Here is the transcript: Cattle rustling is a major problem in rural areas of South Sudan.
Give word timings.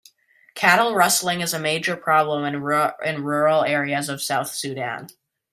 Cattle 0.55 0.95
rustling 0.95 1.41
is 1.41 1.53
a 1.53 1.59
major 1.59 1.95
problem 1.95 2.43
in 2.43 2.63
rural 3.23 3.63
areas 3.63 4.09
of 4.09 4.19
South 4.19 4.47
Sudan. 4.51 5.09